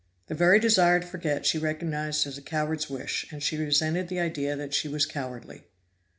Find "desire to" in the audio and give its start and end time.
0.57-1.05